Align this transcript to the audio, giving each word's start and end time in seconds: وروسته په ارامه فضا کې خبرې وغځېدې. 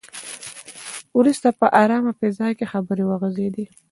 وروسته 1.17 1.47
په 1.59 1.65
ارامه 1.83 2.11
فضا 2.19 2.47
کې 2.57 2.65
خبرې 2.73 3.03
وغځېدې. 3.07 3.65